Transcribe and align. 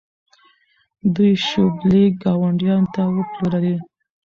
دوی 1.15 1.33
شوبلې 1.47 2.03
ګاونډیانو 2.23 2.91
ته 2.95 3.01
وپلورلې. 3.17 3.75